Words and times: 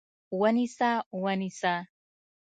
ونیسه! 0.41 0.91
ونیسه! 1.23 1.75